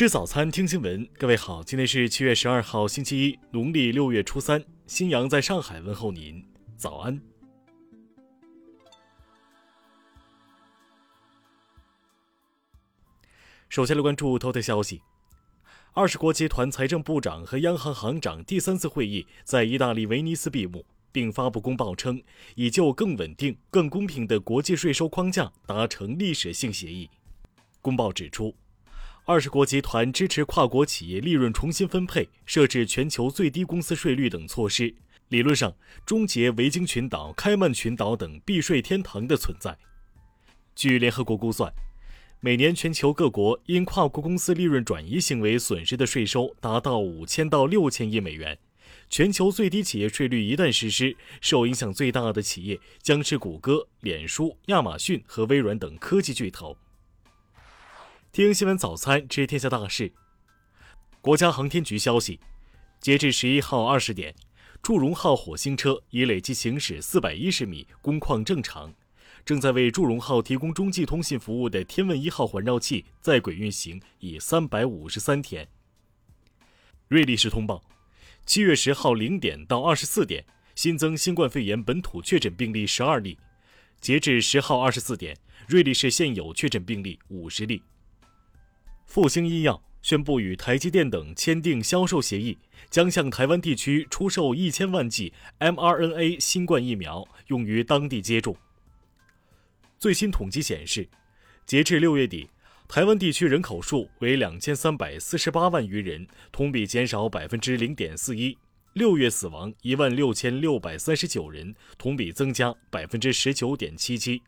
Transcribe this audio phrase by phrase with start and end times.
[0.00, 1.06] 吃早餐，听新闻。
[1.18, 4.64] 各位好，今天是七月十二号，星期一，农历六月初三。
[4.86, 6.42] 新阳在上海问候您，
[6.74, 7.20] 早安。
[13.68, 15.02] 首先来关注头条消息：
[15.92, 20.82] 二十国集团财政部长和央行行长第三次会议在意大利威尼斯闭幕，
[21.12, 22.22] 并发布公报称，
[22.54, 27.10] 已就更稳定、更公平的国际税收框架达成历史性协议。
[27.82, 28.56] 公报指出。
[29.32, 34.92] 二十国集团支持跨国企业利润重新分配、设置全球最低公司税率等措施，
[35.28, 35.72] 理论上
[36.04, 39.78] 终结维京群岛、开曼群岛等避税天堂的存在。
[40.74, 41.72] 据联合国估算，
[42.40, 48.58] 每年全球各国因跨国公司利润转移行为损失的税收达到五千到六千亿美元。
[49.08, 56.76] 全球最低企业税率一旦实施，受影响最大的企业将是谷歌、脸书、亚马逊和微软等科技巨头。
[58.32, 60.12] 听新闻早餐知天下大事。
[61.20, 62.38] 国家航天局消息，
[63.00, 64.32] 截至十一号二十点，
[64.80, 68.94] 祝融号火星车已累计行驶四百一十米，工况正常。
[69.44, 75.66] 正在为祝融号提供中继通信服务的天问一号环绕器在轨运行已三百五十三天。
[77.08, 77.82] 瑞丽市通报，
[78.46, 83.36] 七月十号零点到二十四点新增新冠肺炎本土确诊病例十二例。
[84.00, 87.82] 截至十号二十四点，瑞丽市现有确诊病例五十例。
[89.10, 92.56] 复星医药宣布与台积电等签订销售协议，
[92.90, 98.56] 将向台湾地区出售一千万剂 mRNA 新冠疫苗，用于当地接种。
[99.98, 101.08] 最新统计显示，
[101.66, 102.48] 截至六月底，
[102.86, 108.56] 台湾地区人口数为两千三百四十八万余人，同比减少百分之零点四一。
[108.92, 114.40] 六月死亡一万六千六百三十九人，同比增加百分之十九点七七。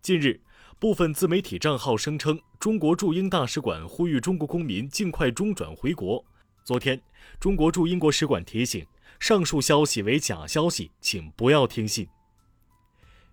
[0.00, 0.40] 近日。
[0.78, 6.22] 部分自媒体账号声称，中国驻英大使馆呼吁中国公民尽快中转回国。
[6.64, 7.00] 昨天，
[7.40, 8.86] 中国驻英国使馆提醒，
[9.18, 12.06] 上述消息为假消息，请不要听信。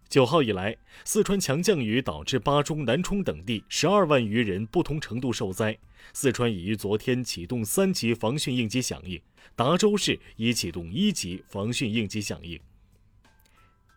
[0.08, 5.78] 九号以来，四川强降雨导致巴中、南充等地十二万余人不同程度受灾。
[6.14, 9.22] 四川已于昨天启动三级防汛应急响应，
[9.54, 12.58] 达州市已启动一级防汛应急响应。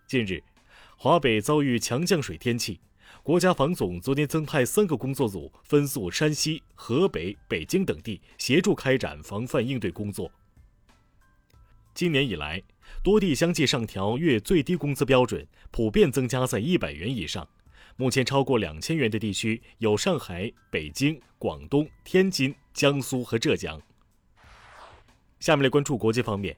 [0.09, 0.43] 近日，
[0.97, 2.81] 华北遭遇强降水天气。
[3.26, 10.31] 国家防总昨天增派三个工作组，分赴山西、河北、北京等地，协助开展防范应对工作。
[11.92, 12.62] 今年以来，
[13.03, 17.44] 多地相继上调月最低工资标准，普遍增加在一百元以上。
[17.97, 23.82] 目前超过两千元的地区有上海、北京、广东、天津、江苏和浙江。
[25.41, 26.56] 下面来关注国际方面。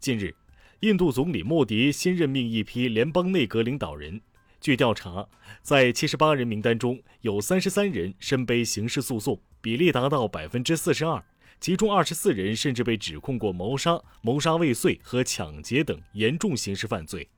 [0.00, 0.34] 近日，
[0.80, 4.18] 印度总理莫迪新任命一批联邦内阁领导人。
[4.60, 5.28] 据调查，
[5.62, 11.24] 在七十八人名单中有三十三人身背刑事诉讼，比例达到百分之四十二。
[11.60, 17.28] 其中二十四人甚至被指控过谋杀、谋杀未遂和抢劫等严重刑事犯罪。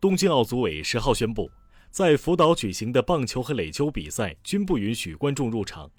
[0.00, 1.50] 东京奥组委十号宣布，
[1.90, 5.90] 在福岛举行的棒球和垒球比赛均不允许观众入场。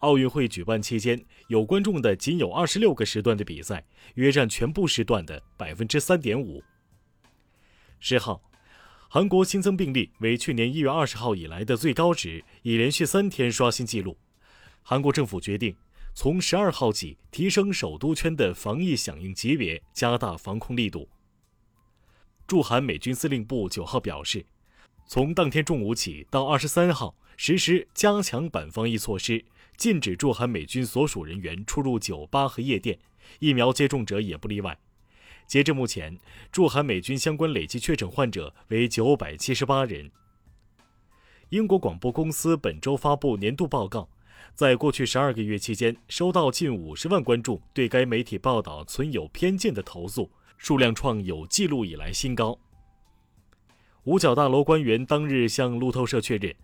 [0.00, 3.84] 奥运会举办期间，有观众的仅有二十六个时段的比赛，
[4.14, 6.62] 约占全部时段的百分之三点五。
[7.98, 8.47] 十号。
[9.10, 14.14] 韩国新增病例为去年一月二十号以来的最高值，已连续三天刷新纪录。
[14.82, 15.74] 韩国政府决定
[16.12, 21.08] 从十二号起提升首都圈的防疫响应级别，加大防控力度。
[22.46, 24.44] 驻韩美军司令部九号表示，
[25.06, 29.42] 从当天中午起到二十三号实施加强版防疫措施，
[29.78, 32.98] 禁止驻韩美军所属人员出入酒吧和夜店，
[33.38, 34.78] 疫苗接种者也不例外。
[35.48, 36.14] 截至目前，
[36.52, 40.10] 驻韩美军相关累计确诊患者为九百七十八人。
[41.48, 44.06] 英国广播公司本周发布年度报告，
[44.54, 52.58] 在过去十二个月期间，收到近五十万观众对该媒体报道存有偏见的投诉，数量创有记录以来新高。
[54.04, 56.54] 五角大楼官员当日向路透社确认，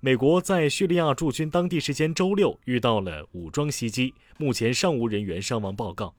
[0.00, 6.14] 美国在叙利亚驻军当地时间周六遇到了武装袭击，目前尚无人员伤亡报告。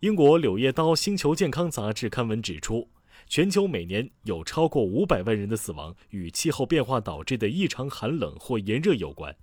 [0.00, 2.86] 英国《柳叶刀·星球健康》杂志刊文指出，
[3.26, 9.34] 全球每年有超过五百万人的死亡与气候变化导致的异常寒冷或炎热有关。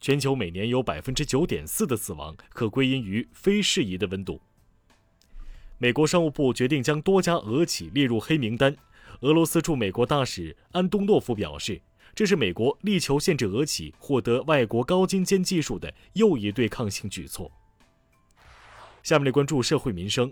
[0.00, 4.40] 全球每年有百分之九点四的死亡可归因于非适宜的温度。
[5.78, 8.76] 美国商务部决定将多家俄企列入黑名单。
[9.22, 11.82] 俄罗斯驻美国大使安东诺夫表示，
[12.14, 17.50] 这是美国力求限制俄企获得外国高精尖技术的又一对抗性举措。
[19.08, 20.30] 下面来关注社会民生。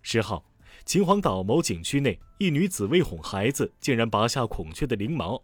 [0.00, 0.42] 十号，
[0.86, 5.38] 秦皇岛某景区内，一女子为哄孩子，竟然拔下孔雀的翎毛。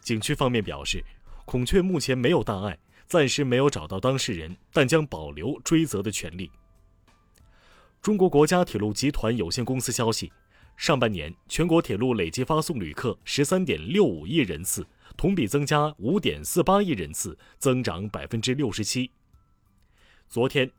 [0.00, 1.04] 景区方面表示，
[1.44, 2.78] 孔雀目前没有大碍，
[3.08, 6.48] 暂时没有找到当事人，但将保留追责的权利。
[8.00, 10.32] 中国国家铁路集团有限公司消息，
[10.76, 19.10] 上半年全国铁路累计发送旅客十三点六五亿人次，同比增加五点四八亿人次，增长百分之六十七。
[20.28, 20.70] 昨天，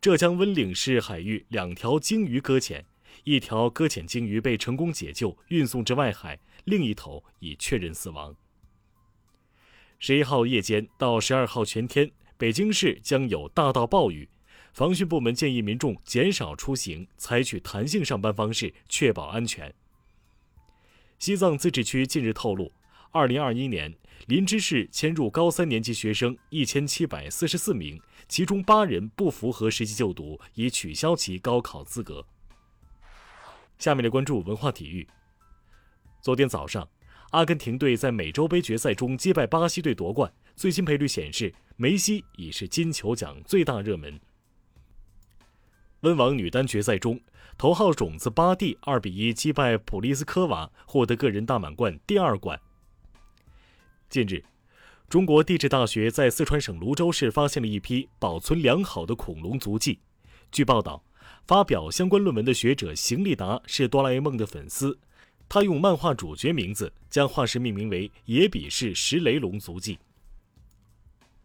[0.00, 2.84] 浙江温岭市海域两条鲸鱼搁浅，
[3.24, 8.34] 一条搁浅鲸鱼被成功解救，运送至外海，另一头已确认死亡。
[9.98, 14.28] 十一号夜间到十二号全天，北京市将有大到暴雨。
[14.72, 19.72] 防汛部门建议民众减少出行，采取弹性上班方式，确保安全。
[21.20, 22.72] 西藏自治区近日透露，
[23.14, 23.94] 二零二一年
[24.26, 32.26] 林芝市迁入高三年级学生一千七百四十四名，其中八人不符合实际就读，已取消其高考资格。
[33.78, 35.06] 下面来关注文化体育。
[36.20, 36.88] 昨天早上，
[37.30, 44.20] 阿根廷队在美洲杯决赛中击败巴西队夺冠，最新赔率显示梅西已是金球奖最大热门。
[46.00, 47.20] 温网女单决赛中，
[47.56, 52.60] 头号种子巴蒂二比一击败普利斯科娃，获得个人大满贯第二冠。
[54.14, 54.44] 近日，
[55.08, 59.98] 中国地质大学在四川省泸州市发现了一批保存良好的恐龙足迹。
[60.52, 61.02] 据报道，
[61.48, 64.96] 发表相关论文的学者邢立达是哆啦 A 梦的粉丝，
[65.48, 69.98] 他用漫画主角名字将化石命名为野比氏石雷龙足迹。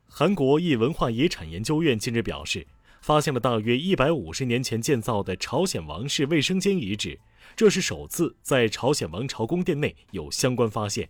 [0.07, 2.67] 韩国一文化遗产研究院近日表示。
[3.01, 7.17] 发现了大约一百五十年前建造的朝鲜王室卫生间遗址，
[7.55, 11.09] 这是首次在朝鲜王朝宫殿内有相关发现。